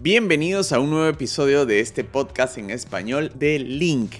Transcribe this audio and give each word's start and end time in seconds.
Bienvenidos 0.00 0.70
a 0.70 0.78
un 0.78 0.90
nuevo 0.90 1.08
episodio 1.08 1.66
de 1.66 1.80
este 1.80 2.04
podcast 2.04 2.56
en 2.56 2.70
español 2.70 3.32
de 3.34 3.58
Link. 3.58 4.12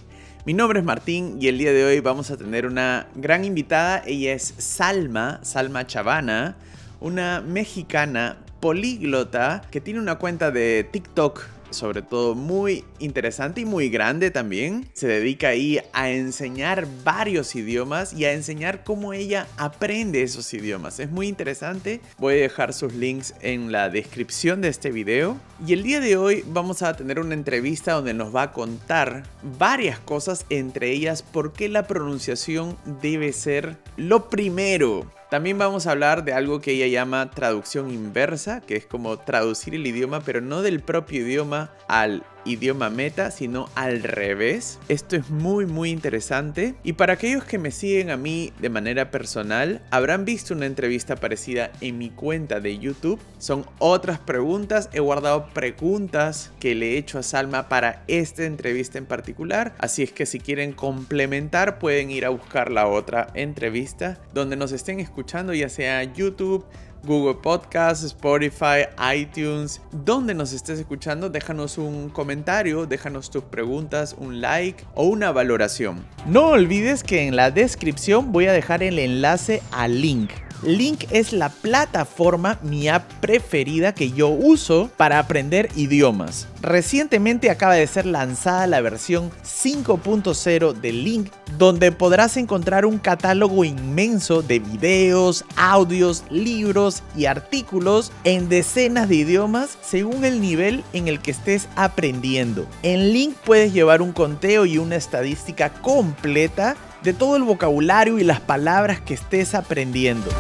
Mi 0.45 0.53
nombre 0.53 0.81
es 0.81 0.85
Martín 0.85 1.39
y 1.41 1.47
el 1.47 1.57
día 1.57 1.73
de 1.73 1.85
hoy 1.85 2.01
vamos 2.01 2.33
a 2.33 2.37
tener 2.37 2.67
una 2.67 3.07
gran 3.15 3.45
invitada. 3.45 4.03
Ella 4.05 4.33
es 4.33 4.55
Salma, 4.59 5.39
Salma 5.45 5.87
Chavana, 5.87 6.57
una 6.99 7.41
mexicana 7.43 8.39
políglota 8.59 9.63
que 9.71 9.81
tiene 9.81 10.01
una 10.01 10.17
cuenta 10.17 10.51
de 10.51 10.83
TikTok 10.91 11.45
sobre 11.71 12.03
todo 12.03 12.35
muy 12.35 12.85
interesante 12.99 13.61
y 13.61 13.65
muy 13.65 13.89
grande 13.89 14.31
también. 14.31 14.89
Se 14.93 15.07
dedica 15.07 15.49
ahí 15.49 15.79
a 15.93 16.11
enseñar 16.11 16.87
varios 17.05 17.55
idiomas 17.55 18.13
y 18.13 18.25
a 18.25 18.33
enseñar 18.33 18.85
cómo 18.85 19.13
ella 19.13 19.47
aprende 19.57 20.23
esos 20.23 20.53
idiomas. 20.55 21.01
Es 21.01 21.11
muy 21.11 21.29
interesante. 21.29 22.01
Voy 22.19 22.35
a 22.35 22.43
dejar 22.43 22.73
sus 22.73 22.95
links 22.95 23.35
en 23.41 23.73
la 23.73 23.91
descripción 23.91 24.61
de 24.61 24.69
este 24.69 24.91
video. 24.91 25.39
Y 25.67 25.73
el 25.73 25.83
día 25.83 26.01
de 26.01 26.17
hoy 26.17 26.45
vamos 26.47 26.83
a 26.83 26.95
tener 26.95 27.19
una 27.19 27.35
entrevista 27.35 27.93
donde 27.93 28.15
nos 28.15 28.35
va 28.35 28.43
a 28.43 28.53
contar 28.53 29.25
varias 29.59 29.99
cosas, 29.99 30.47
entre 30.51 30.91
ellas 30.91 31.23
por 31.23 31.53
qué 31.53 31.69
la 31.69 31.87
pronunciación 31.87 32.77
debe 33.03 33.33
ser 33.33 33.77
lo 33.97 34.29
primero 34.31 35.07
también 35.31 35.59
vamos 35.59 35.87
a 35.87 35.91
hablar 35.91 36.25
de 36.25 36.33
algo 36.33 36.61
que 36.61 36.73
ella 36.73 36.87
llama 36.87 37.31
traducción 37.31 37.91
inversa, 37.91 38.61
que 38.61 38.77
es 38.77 38.87
como 38.87 39.19
traducir 39.19 39.75
el 39.75 39.87
idioma, 39.87 40.21
pero 40.21 40.41
no 40.41 40.63
del 40.63 40.81
propio 40.81 41.21
idioma 41.21 41.71
al 41.87 42.25
idioma 42.49 42.91
meta, 42.91 43.31
sino 43.31 43.69
al 43.75 44.03
revés. 44.03 44.79
Esto 44.89 45.17
es 45.17 45.31
muy 45.31 45.67
muy 45.67 45.91
interesante. 45.91 46.75
Y 46.83 46.95
para 46.95 47.15
aquellos 47.15 47.45
que 47.45 47.59
me 47.59 47.71
siguen 47.71 48.11
a 48.11 48.17
mí 48.17 48.53
de 48.59 48.69
manera 48.69 49.11
personal, 49.11 49.83
habrán 49.91 50.25
visto 50.25 50.55
una 50.55 50.67
entrevista 50.67 51.17
parecida 51.17 51.71
en 51.81 51.99
mi 51.99 52.11
cuenta 52.11 52.61
de 52.61 52.79
YouTube. 52.79 53.21
Son 53.39 53.65
otras 53.79 54.19
preguntas. 54.19 54.89
He 54.93 55.01
guardado 55.01 55.49
preguntas 55.55 56.51
que 56.61 56.75
le 56.75 56.95
he 56.95 56.99
hecho 56.99 57.19
a 57.19 57.23
Salma 57.23 57.69
para 57.69 58.03
esta 58.09 58.45
entrevista 58.45 58.99
en 58.99 59.07
particular. 59.07 59.75
Así 59.79 60.03
es 60.03 60.13
que 60.13 60.27
si 60.27 60.41
quieren 60.41 60.73
complementar, 60.73 61.79
pueden 61.79 62.11
ir 62.11 62.25
a 62.25 62.31
buscar 62.31 62.71
la 62.71 62.87
otra 62.87 63.29
entrevista 63.35 64.19
donde 64.35 64.57
nos 64.57 64.73
estén 64.73 65.01
escuchando, 65.01 65.55
ya 65.55 65.69
sea 65.69 66.03
YouTube, 66.05 66.65
Google 67.05 67.35
Podcasts, 67.43 68.05
Spotify, 68.05 68.87
iTunes, 69.15 69.81
donde 69.93 70.35
nos 70.35 70.53
estés 70.53 70.79
escuchando, 70.79 71.31
déjanos 71.31 71.79
un 71.79 72.09
comentario, 72.11 72.87
déjanos 72.87 73.31
tus 73.31 73.45
preguntas, 73.45 74.15
un 74.19 74.41
like 74.41 74.85
o 74.95 75.05
una 75.05 75.33
valoración. 75.33 76.05
No 76.27 76.49
olvides 76.49 77.03
que 77.03 77.27
en 77.27 77.37
la 77.37 77.51
descripción 77.51 78.33
voy 78.33 78.47
a 78.47 78.53
dejar 78.53 78.83
el 78.83 78.99
enlace 78.99 79.63
al 79.71 80.01
link 80.01 80.31
Link 80.63 81.05
es 81.11 81.33
la 81.33 81.49
plataforma, 81.51 82.59
mi 82.63 82.89
app 82.89 83.11
preferida 83.21 83.95
que 83.95 84.11
yo 84.11 84.29
uso 84.29 84.91
para 84.97 85.19
aprender 85.19 85.69
idiomas. 85.77 86.49
Recientemente 86.61 87.51
acaba 87.51 87.75
de 87.75 87.87
ser 87.87 88.07
lanzada 88.07 88.67
la 88.67 88.81
versión 88.81 89.31
5.0 89.45 90.73
de 90.75 90.93
Link, 90.93 91.31
donde 91.57 91.93
podrás 91.93 92.37
encontrar 92.37 92.85
un 92.85 92.99
catálogo 92.99 93.65
inmenso 93.65 94.43
de 94.43 94.59
videos, 94.59 95.45
audios, 95.57 96.25
libros 96.31 97.03
y 97.17 97.27
artículos 97.27 98.13
en 98.25 98.49
decenas 98.49 99.09
de 99.09 99.17
idiomas 99.17 99.79
según 99.81 100.25
el 100.25 100.41
nivel 100.41 100.83
en 100.93 101.07
el 101.07 101.21
que 101.21 101.31
estés 101.31 101.69
aprendiendo. 101.77 102.67
En 102.83 103.13
Link 103.13 103.37
puedes 103.45 103.73
llevar 103.73 104.03
un 104.03 104.13
conteo 104.13 104.67
y 104.67 104.79
una 104.79 104.97
estadística 104.97 105.73
completa 105.73 106.77
de 107.03 107.13
todo 107.13 107.37
el 107.37 107.43
vocabulario 107.43 108.19
y 108.19 108.25
las 108.25 108.41
palabras 108.41 109.01
que 109.01 109.15
estés 109.15 109.55
aprendiendo. 109.55 110.31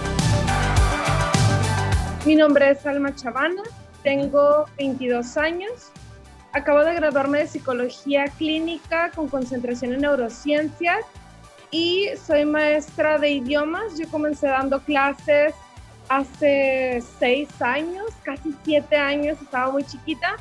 Mi 2.26 2.34
nombre 2.34 2.70
es 2.70 2.84
Alma 2.84 3.14
Chavana, 3.14 3.62
tengo 4.02 4.66
22 4.76 5.36
años, 5.36 5.70
acabo 6.52 6.80
de 6.80 6.94
graduarme 6.94 7.38
de 7.38 7.46
psicología 7.46 8.26
clínica 8.36 9.10
con 9.14 9.28
concentración 9.28 9.94
en 9.94 10.00
neurociencias 10.02 11.04
y 11.70 12.08
soy 12.26 12.44
maestra 12.44 13.18
de 13.18 13.30
idiomas. 13.30 13.98
Yo 13.98 14.08
comencé 14.08 14.48
dando 14.48 14.80
clases 14.80 15.54
hace 16.08 17.02
6 17.18 17.48
años, 17.60 18.06
casi 18.22 18.54
7 18.64 18.96
años, 18.96 19.38
estaba 19.40 19.70
muy 19.70 19.84
chiquita. 19.84 20.36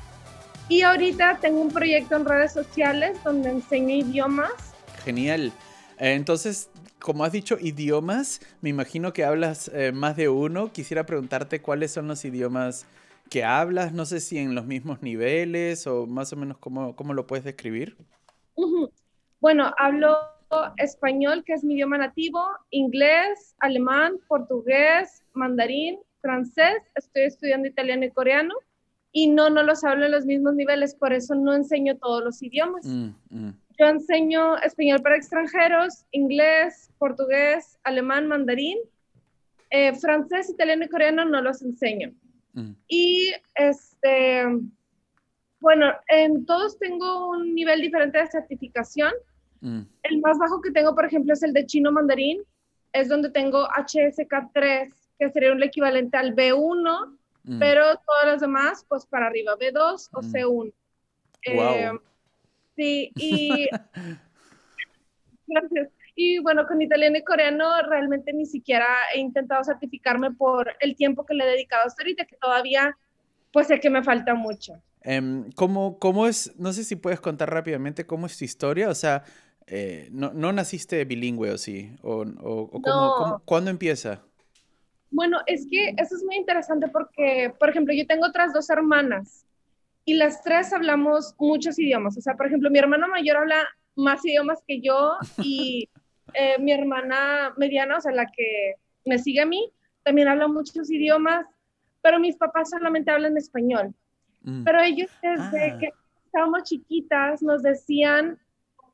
Y 0.69 0.81
ahorita 0.81 1.37
tengo 1.39 1.61
un 1.61 1.69
proyecto 1.69 2.15
en 2.15 2.25
redes 2.25 2.51
sociales 2.53 3.17
donde 3.23 3.49
enseño 3.49 3.95
idiomas. 3.95 4.51
Genial. 5.03 5.53
Entonces, 5.97 6.69
como 6.99 7.23
has 7.23 7.31
dicho, 7.31 7.57
idiomas, 7.59 8.41
me 8.61 8.69
imagino 8.69 9.13
que 9.13 9.23
hablas 9.23 9.69
eh, 9.73 9.91
más 9.91 10.15
de 10.15 10.29
uno. 10.29 10.71
Quisiera 10.71 11.05
preguntarte 11.05 11.61
cuáles 11.61 11.91
son 11.91 12.07
los 12.07 12.23
idiomas 12.25 12.85
que 13.29 13.43
hablas, 13.43 13.93
no 13.93 14.05
sé 14.05 14.19
si 14.19 14.37
en 14.37 14.55
los 14.55 14.65
mismos 14.65 15.01
niveles 15.01 15.85
o 15.87 16.05
más 16.05 16.31
o 16.33 16.35
menos 16.35 16.57
cómo, 16.57 16.95
cómo 16.95 17.13
lo 17.13 17.27
puedes 17.27 17.43
describir. 17.43 17.97
Bueno, 19.39 19.73
hablo 19.77 20.17
español, 20.77 21.43
que 21.45 21.53
es 21.53 21.63
mi 21.63 21.75
idioma 21.75 21.97
nativo, 21.97 22.41
inglés, 22.69 23.55
alemán, 23.59 24.17
portugués, 24.27 25.23
mandarín, 25.33 25.99
francés, 26.21 26.77
estoy 26.95 27.23
estudiando 27.23 27.67
italiano 27.67 28.05
y 28.05 28.11
coreano 28.11 28.53
y 29.11 29.27
no, 29.27 29.49
no 29.49 29.63
los 29.63 29.83
hablo 29.83 30.05
en 30.05 30.11
los 30.11 30.25
mismos 30.25 30.55
niveles, 30.55 30.95
por 30.95 31.13
eso 31.13 31.35
no 31.35 31.53
enseño 31.53 31.97
todos 31.97 32.23
los 32.23 32.41
idiomas. 32.41 32.85
Mm, 32.85 33.09
mm. 33.29 33.53
Yo 33.79 33.85
enseño 33.85 34.57
español 34.57 35.01
para 35.01 35.17
extranjeros, 35.17 36.05
inglés, 36.11 36.89
portugués, 36.97 37.77
alemán, 37.83 38.27
mandarín. 38.27 38.77
Eh, 39.69 39.93
francés, 39.95 40.49
italiano 40.49 40.85
y 40.85 40.89
coreano 40.89 41.25
no 41.25 41.41
los 41.41 41.61
enseño. 41.61 42.13
Mm. 42.53 42.71
Y 42.87 43.33
este, 43.55 44.45
bueno, 45.59 45.91
en 46.07 46.45
todos 46.45 46.79
tengo 46.79 47.29
un 47.29 47.53
nivel 47.53 47.81
diferente 47.81 48.17
de 48.17 48.27
certificación. 48.27 49.13
Mm. 49.61 49.81
El 50.03 50.21
más 50.21 50.37
bajo 50.39 50.61
que 50.61 50.71
tengo, 50.71 50.95
por 50.95 51.05
ejemplo, 51.05 51.33
es 51.33 51.43
el 51.43 51.53
de 51.53 51.65
chino 51.65 51.91
mandarín. 51.91 52.41
Es 52.93 53.09
donde 53.09 53.29
tengo 53.29 53.67
HSK3, 53.67 54.91
que 55.19 55.29
sería 55.29 55.51
un 55.51 55.61
equivalente 55.61 56.17
al 56.17 56.35
B1, 56.35 57.17
mm. 57.43 57.59
pero 57.59 57.83
todas 57.83 58.25
las 58.25 58.41
demás, 58.41 58.85
pues 58.87 59.05
para 59.05 59.27
arriba, 59.27 59.55
B2 59.55 60.09
o 60.13 60.21
C1. 60.21 60.73
Eh, 61.45 61.91
Sí, 62.77 63.11
y 63.15 63.67
gracias. 65.47 65.89
Y 66.15 66.39
bueno, 66.39 66.65
con 66.65 66.81
italiano 66.81 67.17
y 67.17 67.23
coreano 67.23 67.81
realmente 67.83 68.31
ni 68.33 68.45
siquiera 68.45 68.87
he 69.13 69.19
intentado 69.19 69.63
certificarme 69.63 70.31
por 70.31 70.73
el 70.79 70.95
tiempo 70.95 71.25
que 71.25 71.33
le 71.33 71.43
he 71.43 71.47
dedicado 71.47 71.85
hasta 71.85 72.03
ahorita, 72.03 72.25
que 72.25 72.37
todavía 72.37 72.97
pues 73.51 73.67
sé 73.67 73.79
que 73.79 73.89
me 73.89 74.03
falta 74.03 74.33
mucho. 74.33 74.73
Em, 75.01 75.51
¿cómo, 75.51 75.99
¿Cómo 75.99 76.27
es, 76.27 76.53
no 76.57 76.73
sé 76.73 76.83
si 76.83 76.95
puedes 76.95 77.19
contar 77.19 77.51
rápidamente 77.51 78.05
cómo 78.05 78.25
es 78.25 78.37
tu 78.37 78.45
historia? 78.45 78.89
O 78.89 78.95
sea, 78.95 79.23
eh, 79.67 80.09
no, 80.11 80.33
no, 80.33 80.51
naciste 80.51 81.03
bilingüe 81.05 81.51
o 81.51 81.57
sí? 81.57 81.95
¿O, 82.01 82.25
o, 82.39 83.41
cuándo 83.45 83.71
empieza? 83.71 84.21
Bueno, 85.09 85.39
es 85.45 85.67
que 85.69 85.89
eso 85.97 86.15
es 86.15 86.23
muy 86.23 86.35
interesante 86.35 86.87
porque, 86.89 87.53
por 87.59 87.69
ejemplo, 87.69 87.93
yo 87.93 88.05
tengo 88.05 88.27
otras 88.27 88.53
dos 88.53 88.69
hermanas 88.69 89.45
y 90.07 90.13
las 90.13 90.41
tres 90.41 90.71
hablamos 90.71 91.35
muchos 91.37 91.77
idiomas. 91.77 92.17
O 92.17 92.21
sea, 92.21 92.35
por 92.35 92.47
ejemplo, 92.47 92.71
mi 92.71 92.79
hermana 92.79 93.07
mayor 93.07 93.35
habla 93.35 93.67
más 93.93 94.23
idiomas 94.23 94.63
que 94.65 94.79
yo 94.79 95.17
y 95.43 95.89
eh, 96.33 96.57
mi 96.59 96.71
hermana 96.71 97.53
mediana, 97.57 97.97
o 97.97 98.01
sea, 98.01 98.13
la 98.13 98.25
que 98.25 98.75
me 99.03 99.19
sigue 99.19 99.41
a 99.41 99.45
mí, 99.45 99.69
también 100.03 100.29
habla 100.29 100.47
muchos 100.47 100.89
idiomas, 100.89 101.45
pero 102.01 102.21
mis 102.21 102.37
papás 102.37 102.69
solamente 102.69 103.11
hablan 103.11 103.35
español. 103.35 103.93
Mm. 104.43 104.63
Pero 104.63 104.79
ellos 104.79 105.11
desde 105.21 105.71
ah. 105.71 105.77
que 105.77 105.89
estábamos 106.25 106.63
chiquitas 106.63 107.41
nos 107.41 107.61
decían, 107.61 108.39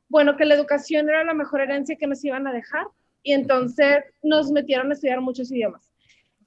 bueno, 0.08 0.36
que 0.36 0.44
la 0.44 0.56
educación 0.56 1.08
era 1.08 1.22
la 1.22 1.34
mejor 1.34 1.60
herencia 1.60 1.94
que 1.94 2.08
nos 2.08 2.24
iban 2.24 2.48
a 2.48 2.52
dejar 2.52 2.88
y 3.22 3.34
entonces 3.34 4.02
nos 4.20 4.50
metieron 4.50 4.90
a 4.90 4.94
estudiar 4.94 5.20
muchos 5.20 5.52
idiomas. 5.52 5.92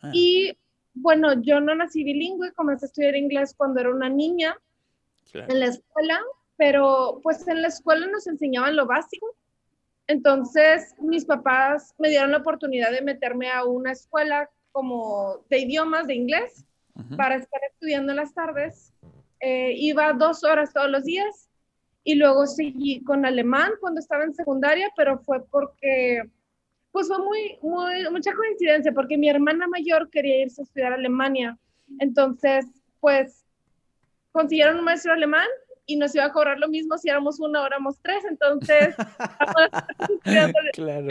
Ah. 0.02 0.12
Y 0.14 0.58
bueno, 1.02 1.42
yo 1.42 1.60
no 1.60 1.76
nací 1.76 2.04
bilingüe, 2.04 2.54
comencé 2.54 2.86
a 2.86 2.88
estudiar 2.88 3.16
inglés 3.16 3.54
cuando 3.56 3.80
era 3.80 3.90
una 3.90 4.10
niña 4.10 4.58
en 5.34 5.60
la 5.60 5.68
escuela, 5.68 6.20
pero 6.56 7.20
pues 7.24 7.48
en 7.48 7.62
la 7.62 7.68
escuela 7.68 8.08
nos 8.08 8.28
enseñaban 8.28 8.76
lo 8.76 8.86
básico. 8.86 9.36
Entonces 10.08 10.96
mis 11.00 11.26
papás 11.26 11.94
me 11.98 12.10
dieron 12.10 12.32
la 12.32 12.38
oportunidad 12.38 12.92
de 12.92 13.02
meterme 13.02 13.52
a 13.52 13.66
una 13.66 13.92
escuela 13.92 14.50
como 14.72 15.44
de 15.50 15.60
idiomas, 15.60 16.08
de 16.08 16.16
inglés, 16.16 16.66
para 17.16 17.36
estar 17.36 17.62
estudiando 17.72 18.12
en 18.12 18.18
las 18.18 18.34
tardes. 18.34 18.94
Eh, 19.40 19.74
iba 19.76 20.14
dos 20.14 20.44
horas 20.44 20.74
todos 20.74 20.90
los 20.90 21.04
días 21.04 21.50
y 22.04 22.16
luego 22.16 22.48
seguí 22.48 23.04
con 23.04 23.26
alemán 23.26 23.72
cuando 23.82 24.00
estaba 24.00 24.24
en 24.24 24.34
secundaria, 24.34 24.92
pero 24.96 25.20
fue 25.20 25.46
porque 25.46 26.24
pues 26.92 27.08
fue 27.08 27.20
muy, 27.20 27.58
muy, 27.62 28.10
mucha 28.12 28.34
coincidencia 28.34 28.92
porque 28.92 29.18
mi 29.18 29.30
hermana 29.30 29.68
mayor 29.68 30.10
quería 30.10 30.42
irse 30.42 30.62
a 30.62 30.64
estudiar 30.64 30.94
a 30.94 30.96
Alemania. 30.96 31.58
Entonces, 32.00 32.66
pues 33.00 33.46
consiguieron 34.32 34.78
un 34.80 34.86
maestro 34.86 35.14
alemán 35.14 35.48
y 35.86 35.96
nos 35.96 36.14
iba 36.14 36.26
a 36.26 36.32
cobrar 36.32 36.60
lo 36.60 36.68
mismo 36.68 36.98
si 36.98 37.10
éramos 37.10 37.40
uno 37.40 37.64
o 37.64 37.66
éramos 37.66 38.00
tres. 38.02 38.24
Entonces, 38.26 38.96
claro. 40.74 41.08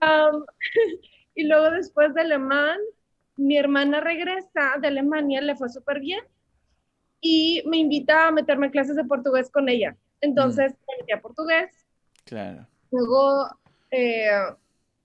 y 1.34 1.44
luego 1.44 1.70
después 1.70 2.14
de 2.14 2.20
alemán, 2.20 2.78
mi 3.36 3.58
hermana 3.58 4.00
regresa 4.00 4.76
de 4.80 4.88
Alemania, 4.88 5.40
le 5.40 5.56
fue 5.56 5.68
súper 5.68 6.00
bien. 6.00 6.20
y 7.20 7.62
me 7.66 7.78
invita 7.78 8.28
a 8.28 8.30
meterme 8.30 8.66
en 8.66 8.72
clases 8.72 8.96
de 8.96 9.04
portugués 9.04 9.50
con 9.50 9.68
ella. 9.68 9.96
Entonces, 10.20 10.72
mm. 10.72 10.76
me 10.76 10.96
metí 11.00 11.12
a 11.12 11.20
portugués. 11.20 11.86
Claro. 12.24 12.66
Luego, 12.90 13.48
eh, 13.90 14.28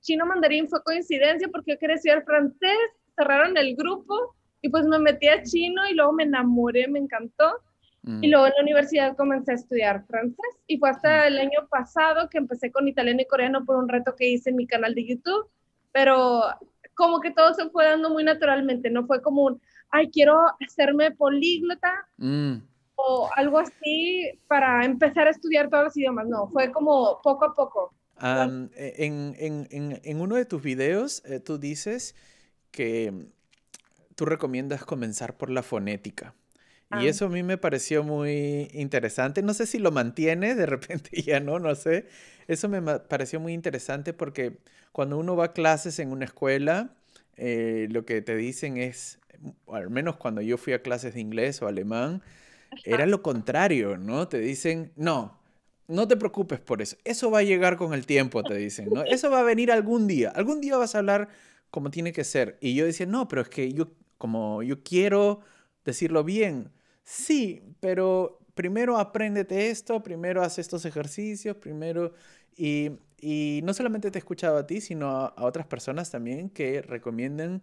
chino 0.01 0.25
mandarín 0.25 0.67
fue 0.67 0.83
coincidencia 0.83 1.47
porque 1.49 1.71
yo 1.71 1.79
quería 1.79 1.95
estudiar 1.95 2.23
francés, 2.25 2.77
cerraron 3.15 3.57
el 3.57 3.75
grupo 3.75 4.35
y 4.61 4.69
pues 4.69 4.85
me 4.85 4.99
metí 4.99 5.27
a 5.27 5.43
chino 5.43 5.87
y 5.89 5.93
luego 5.93 6.13
me 6.13 6.23
enamoré, 6.23 6.87
me 6.87 6.99
encantó. 6.99 7.61
Y 8.03 8.27
mm. 8.27 8.31
luego 8.31 8.47
en 8.47 8.53
la 8.57 8.63
universidad 8.63 9.15
comencé 9.15 9.51
a 9.51 9.55
estudiar 9.55 10.05
francés 10.07 10.57
y 10.65 10.79
fue 10.79 10.89
hasta 10.89 11.21
mm. 11.21 11.27
el 11.27 11.39
año 11.39 11.67
pasado 11.69 12.29
que 12.29 12.39
empecé 12.39 12.71
con 12.71 12.87
italiano 12.87 13.21
y 13.21 13.25
coreano 13.25 13.63
por 13.63 13.75
un 13.75 13.87
reto 13.87 14.15
que 14.15 14.27
hice 14.27 14.49
en 14.49 14.55
mi 14.55 14.65
canal 14.65 14.95
de 14.95 15.05
YouTube, 15.05 15.47
pero 15.91 16.43
como 16.95 17.19
que 17.19 17.31
todo 17.31 17.53
se 17.53 17.69
fue 17.69 17.85
dando 17.85 18.09
muy 18.09 18.23
naturalmente, 18.23 18.89
no 18.89 19.05
fue 19.05 19.21
como 19.21 19.43
un, 19.43 19.61
ay, 19.91 20.09
quiero 20.09 20.35
hacerme 20.65 21.11
políglota 21.11 21.91
mm. 22.17 22.55
o 22.95 23.29
algo 23.35 23.59
así 23.59 24.31
para 24.47 24.83
empezar 24.83 25.27
a 25.27 25.31
estudiar 25.31 25.69
todos 25.69 25.85
los 25.85 25.97
idiomas, 25.97 26.27
no, 26.27 26.47
fue 26.47 26.71
como 26.71 27.19
poco 27.21 27.45
a 27.45 27.53
poco. 27.53 27.93
E, 28.21 29.05
en, 29.05 29.35
en, 29.39 29.67
en, 29.71 30.01
en, 30.03 30.21
uno 30.21 30.35
de 30.35 30.45
tus 30.45 30.61
videos 30.61 31.23
eh, 31.25 31.39
tú 31.39 31.57
dices 31.57 32.15
que 32.69 33.13
tú 34.15 34.25
recomiendas 34.25 34.85
comenzar 34.85 35.37
por 35.37 35.49
la 35.49 35.63
fonética. 35.63 36.35
Y 36.91 37.07
ah. 37.07 37.09
eso 37.09 37.25
a 37.25 37.29
mí 37.29 37.41
me 37.41 37.57
pareció 37.57 38.03
muy 38.03 38.69
interesante. 38.73 39.41
No 39.41 39.53
sé 39.53 39.65
si 39.65 39.79
lo 39.79 39.91
mantiene, 39.91 40.55
de 40.55 40.65
repente 40.65 41.21
ya 41.23 41.39
no, 41.39 41.57
no 41.57 41.73
sé. 41.75 42.07
Eso 42.47 42.69
me 42.69 42.81
pareció 42.99 43.39
muy 43.39 43.53
interesante 43.53 44.13
porque 44.13 44.59
cuando 44.91 45.17
uno 45.17 45.35
va 45.35 45.45
a 45.45 45.53
clases 45.53 45.99
en 45.99 46.11
una 46.11 46.25
escuela, 46.25 46.93
eh, 47.37 47.87
lo 47.89 48.05
que 48.05 48.21
te 48.21 48.35
dicen 48.35 48.77
es, 48.77 49.19
al 49.67 49.89
menos 49.89 50.17
cuando 50.17 50.41
yo 50.41 50.57
fui 50.57 50.73
a 50.73 50.81
clases 50.81 51.15
de 51.15 51.21
inglés 51.21 51.61
o 51.61 51.67
alemán, 51.67 52.21
era 52.85 53.05
lo 53.05 53.21
contrario, 53.21 53.97
¿no? 53.97 54.27
Te 54.27 54.39
dicen, 54.39 54.91
no, 54.95 55.40
no 55.91 56.07
te 56.07 56.17
preocupes 56.17 56.59
por 56.59 56.81
eso. 56.81 56.97
Eso 57.03 57.31
va 57.31 57.39
a 57.39 57.43
llegar 57.43 57.77
con 57.77 57.93
el 57.93 58.05
tiempo, 58.05 58.43
te 58.43 58.55
dicen, 58.55 58.89
¿no? 58.91 59.03
Eso 59.03 59.29
va 59.29 59.41
a 59.41 59.43
venir 59.43 59.71
algún 59.71 60.07
día. 60.07 60.29
Algún 60.29 60.61
día 60.61 60.77
vas 60.77 60.95
a 60.95 60.99
hablar 60.99 61.29
como 61.69 61.91
tiene 61.91 62.11
que 62.13 62.23
ser. 62.23 62.57
Y 62.61 62.75
yo 62.75 62.85
decía, 62.85 63.05
no, 63.05 63.27
pero 63.27 63.41
es 63.41 63.49
que 63.49 63.71
yo, 63.73 63.91
como 64.17 64.63
yo 64.63 64.83
quiero 64.83 65.41
decirlo 65.83 66.23
bien 66.23 66.71
Sí, 67.03 67.61
pero 67.79 68.39
primero 68.53 68.97
apréndete 68.97 69.69
esto, 69.69 70.03
primero 70.03 70.41
haz 70.43 70.59
estos 70.59 70.85
ejercicios, 70.85 71.57
primero... 71.57 72.13
Y, 72.55 72.91
y 73.19 73.61
no 73.63 73.73
solamente 73.73 74.11
te 74.11 74.17
he 74.17 74.21
escuchado 74.21 74.57
a 74.57 74.67
ti, 74.67 74.81
sino 74.81 75.09
a, 75.09 75.33
otras 75.37 75.67
personas 75.67 76.11
también 76.11 76.49
que 76.49 76.81
recomienden 76.81 77.61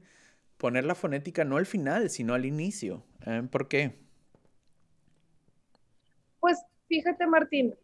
poner 0.56 0.84
la 0.84 0.94
fonética 0.94 1.44
no 1.44 1.56
al 1.56 1.66
final, 1.66 2.10
sino 2.10 2.34
al 2.34 2.46
inicio. 2.46 3.04
¿eh? 3.26 3.42
¿Por 3.50 3.68
qué? 3.68 3.94
Pues 6.40 6.58
fíjate, 6.88 7.26
Martín, 7.26 7.74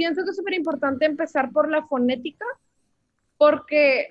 pienso 0.00 0.24
que 0.24 0.30
es 0.30 0.36
súper 0.36 0.54
importante 0.54 1.04
empezar 1.04 1.52
por 1.52 1.70
la 1.70 1.86
fonética, 1.86 2.46
porque 3.36 4.08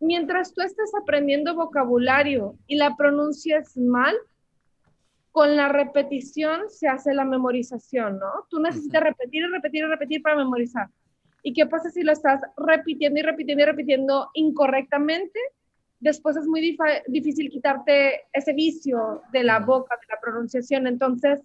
mientras 0.00 0.54
tú 0.54 0.62
estés 0.62 0.90
aprendiendo 0.98 1.54
vocabulario 1.54 2.56
y 2.66 2.76
la 2.76 2.96
pronuncias 2.96 3.76
mal, 3.76 4.16
con 5.30 5.56
la 5.56 5.68
repetición 5.68 6.70
se 6.70 6.88
hace 6.88 7.12
la 7.12 7.26
memorización, 7.26 8.18
¿no? 8.18 8.46
Tú 8.48 8.60
necesitas 8.60 9.02
repetir 9.02 9.42
y 9.42 9.48
repetir 9.48 9.84
y 9.84 9.88
repetir 9.88 10.22
para 10.22 10.36
memorizar. 10.36 10.88
¿Y 11.42 11.52
qué 11.52 11.66
pasa 11.66 11.90
si 11.90 12.02
lo 12.02 12.12
estás 12.12 12.40
repitiendo 12.56 13.20
y 13.20 13.24
repitiendo 13.24 13.64
y 13.64 13.66
repitiendo 13.66 14.30
incorrectamente? 14.32 15.38
Después 16.00 16.34
es 16.38 16.46
muy 16.46 16.78
difícil 17.08 17.50
quitarte 17.50 18.22
ese 18.32 18.54
vicio 18.54 19.20
de 19.32 19.44
la 19.44 19.58
boca, 19.58 19.96
de 19.96 20.14
la 20.14 20.18
pronunciación. 20.18 20.86
Entonces, 20.86 21.42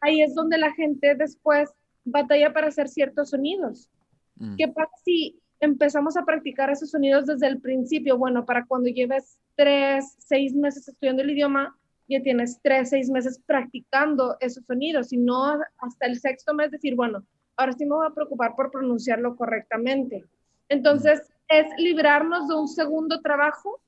ahí 0.00 0.22
es 0.22 0.34
donde 0.34 0.58
la 0.58 0.72
gente 0.72 1.14
después 1.14 1.70
batalla 2.04 2.52
para 2.52 2.68
hacer 2.68 2.88
ciertos 2.88 3.30
sonidos. 3.30 3.90
Mm. 4.36 4.56
¿Qué 4.56 4.68
pasa 4.68 4.92
si 5.04 5.38
empezamos 5.60 6.16
a 6.16 6.24
practicar 6.24 6.70
esos 6.70 6.90
sonidos 6.90 7.26
desde 7.26 7.46
el 7.46 7.60
principio? 7.60 8.18
Bueno, 8.18 8.44
para 8.44 8.64
cuando 8.66 8.88
lleves 8.88 9.38
tres, 9.56 10.16
seis 10.18 10.54
meses 10.54 10.88
estudiando 10.88 11.22
el 11.22 11.30
idioma, 11.30 11.76
ya 12.08 12.22
tienes 12.22 12.58
tres, 12.62 12.90
seis 12.90 13.08
meses 13.08 13.40
practicando 13.46 14.36
esos 14.40 14.64
sonidos, 14.64 15.12
y 15.12 15.16
no 15.16 15.60
hasta 15.78 16.06
el 16.06 16.18
sexto 16.18 16.54
mes 16.54 16.70
decir, 16.70 16.96
bueno, 16.96 17.24
ahora 17.56 17.72
sí 17.72 17.84
me 17.84 17.94
voy 17.94 18.06
a 18.06 18.14
preocupar 18.14 18.56
por 18.56 18.70
pronunciarlo 18.70 19.36
correctamente. 19.36 20.24
Entonces, 20.68 21.22
es 21.48 21.66
librarnos 21.78 22.48
de 22.48 22.54
un 22.54 22.68
segundo 22.68 23.20
trabajo 23.20 23.80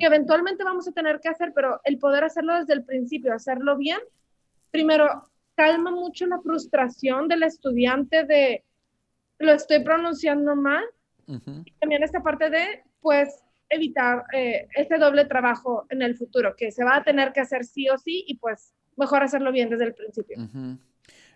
que 0.00 0.06
eventualmente 0.06 0.64
vamos 0.64 0.88
a 0.88 0.92
tener 0.92 1.20
que 1.20 1.28
hacer, 1.28 1.52
pero 1.54 1.80
el 1.84 1.98
poder 1.98 2.24
hacerlo 2.24 2.58
desde 2.58 2.72
el 2.72 2.84
principio, 2.84 3.32
hacerlo 3.32 3.76
bien, 3.76 4.00
primero, 4.72 5.22
calma 5.58 5.90
mucho 5.90 6.24
la 6.26 6.40
frustración 6.40 7.26
del 7.26 7.42
estudiante 7.42 8.22
de 8.22 8.64
lo 9.40 9.52
estoy 9.52 9.82
pronunciando 9.82 10.54
mal. 10.54 10.84
Y 11.26 11.72
también 11.72 12.02
esta 12.02 12.22
parte 12.22 12.48
de, 12.48 12.84
pues, 13.00 13.28
evitar 13.68 14.24
eh, 14.32 14.66
este 14.76 14.96
doble 14.96 15.26
trabajo 15.26 15.84
en 15.90 16.00
el 16.00 16.16
futuro, 16.16 16.54
que 16.56 16.70
se 16.70 16.84
va 16.84 16.96
a 16.96 17.04
tener 17.04 17.32
que 17.32 17.40
hacer 17.40 17.64
sí 17.64 17.86
o 17.90 17.98
sí 17.98 18.24
y 18.26 18.36
pues 18.38 18.72
mejor 18.96 19.22
hacerlo 19.22 19.52
bien 19.52 19.68
desde 19.68 19.84
el 19.84 19.94
principio. 19.94 20.38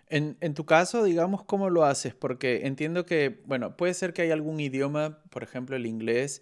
en, 0.07 0.37
en, 0.39 0.53
tu 0.55 0.65
caso, 0.65 1.03
digamos, 1.03 1.43
¿cómo 1.43 1.69
lo 1.69 1.85
haces? 1.85 2.15
Porque 2.15 2.65
entiendo 2.65 3.05
que, 3.05 3.41
bueno, 3.45 3.77
puede 3.77 3.93
ser 3.93 4.13
que 4.13 4.23
hay 4.23 4.31
algún 4.31 4.59
idioma, 4.59 5.21
por 5.29 5.43
ejemplo 5.43 5.75
el 5.75 5.85
inglés, 5.85 6.41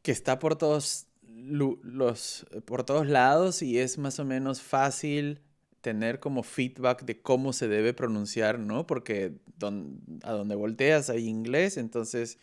que 0.00 0.12
está 0.12 0.38
por 0.38 0.56
todos, 0.56 1.08
los, 1.26 2.46
por 2.64 2.84
todos 2.84 3.06
lados 3.06 3.60
y 3.60 3.78
es 3.80 3.98
más 3.98 4.18
o 4.18 4.24
menos 4.24 4.62
fácil 4.62 5.42
tener 5.82 6.20
como 6.20 6.42
feedback 6.42 7.04
de 7.04 7.20
cómo 7.20 7.52
se 7.52 7.68
debe 7.68 7.92
pronunciar, 7.92 8.58
¿no? 8.58 8.86
Porque 8.86 9.34
a 10.22 10.32
donde 10.32 10.54
volteas 10.54 11.10
hay 11.10 11.28
inglés, 11.28 11.76
entonces 11.76 12.38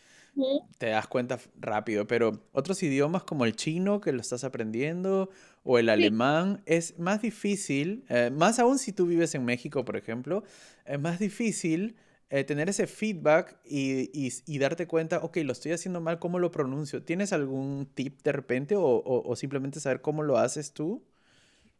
te 0.77 0.87
das 0.87 1.07
cuenta 1.07 1.39
rápido, 1.59 2.07
pero 2.07 2.43
otros 2.53 2.81
idiomas 2.83 3.23
como 3.23 3.45
el 3.45 3.55
chino 3.55 3.99
que 3.99 4.13
lo 4.13 4.21
estás 4.21 4.43
aprendiendo 4.43 5.29
o 5.63 5.79
el 5.79 5.89
alemán 5.89 6.61
es 6.65 6.97
más 6.99 7.21
difícil, 7.21 8.05
eh, 8.09 8.29
más 8.31 8.59
aún 8.59 8.77
si 8.77 8.93
tú 8.93 9.05
vives 9.05 9.35
en 9.35 9.43
México, 9.43 9.83
por 9.83 9.97
ejemplo, 9.97 10.43
es 10.85 10.99
más 10.99 11.19
difícil 11.19 11.95
eh, 12.29 12.43
tener 12.43 12.69
ese 12.69 12.87
feedback 12.87 13.59
y, 13.65 14.09
y, 14.13 14.59
darte 14.59 14.87
cuenta, 14.87 15.17
ok, 15.17 15.37
lo 15.37 15.51
estoy 15.51 15.71
haciendo 15.71 15.99
mal, 15.99 16.19
¿cómo 16.19 16.39
lo 16.39 16.51
pronuncio? 16.51 17.03
¿Tienes 17.03 17.33
algún 17.33 17.87
tip 17.93 18.21
de 18.21 18.31
repente 18.31 18.75
o, 18.75 18.83
o, 18.83 19.27
o 19.27 19.35
simplemente 19.35 19.79
saber 19.79 20.01
cómo 20.01 20.23
lo 20.23 20.37
haces 20.37 20.71
tú? 20.71 21.03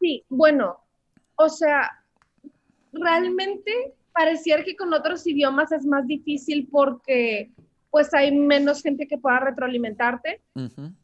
Sí, 0.00 0.24
bueno, 0.28 0.80
o 1.40 1.48
sea, 1.48 1.90
realmente 2.92 3.94
pareciera 4.12 4.62
que 4.62 4.76
con 4.76 4.92
otros 4.92 5.26
idiomas 5.26 5.72
es 5.72 5.86
más 5.86 6.06
difícil 6.06 6.68
porque 6.70 7.50
pues 7.90 8.12
hay 8.12 8.36
menos 8.36 8.82
gente 8.82 9.08
que 9.08 9.16
pueda 9.18 9.40
retroalimentarte, 9.40 10.42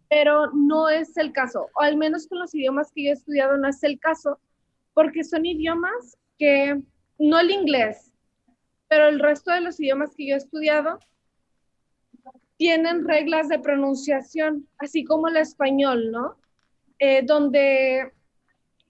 pero 0.08 0.52
no 0.52 0.88
es 0.88 1.16
el 1.16 1.32
caso, 1.32 1.68
o 1.74 1.82
al 1.82 1.96
menos 1.96 2.28
con 2.28 2.38
los 2.38 2.54
idiomas 2.54 2.92
que 2.92 3.04
yo 3.04 3.10
he 3.10 3.14
estudiado 3.14 3.56
no 3.56 3.66
es 3.66 3.82
el 3.82 3.98
caso, 3.98 4.38
porque 4.92 5.24
son 5.24 5.46
idiomas 5.46 6.16
que, 6.38 6.80
no 7.18 7.40
el 7.40 7.50
inglés, 7.50 8.12
pero 8.88 9.08
el 9.08 9.18
resto 9.18 9.50
de 9.50 9.62
los 9.62 9.80
idiomas 9.80 10.14
que 10.14 10.28
yo 10.28 10.34
he 10.34 10.38
estudiado 10.38 11.00
tienen 12.56 13.04
reglas 13.04 13.48
de 13.48 13.58
pronunciación, 13.58 14.68
así 14.78 15.02
como 15.02 15.28
el 15.28 15.38
español, 15.38 16.12
¿no? 16.12 16.36
Eh, 16.98 17.22
donde 17.24 18.12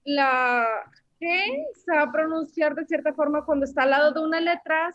la 0.05 0.67
G 1.21 1.27
se 1.75 1.95
va 1.95 2.03
a 2.03 2.13
pronunciar 2.13 2.75
de 2.75 2.85
cierta 2.85 3.13
forma 3.13 3.45
cuando 3.45 3.65
está 3.65 3.83
al 3.83 3.91
lado 3.91 4.13
de 4.13 4.21
una 4.21 4.41
letra, 4.41 4.93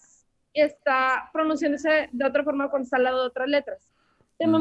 está 0.54 1.30
pronunciándose 1.34 2.10
de 2.12 2.26
otra 2.26 2.44
forma 2.44 2.70
cuando 2.70 2.86
está 2.86 2.98
al 2.98 3.04
lado 3.04 3.22
de 3.22 3.28
otras 3.28 3.48
letras. 3.48 3.92
De 4.40 4.48
mm. 4.48 4.52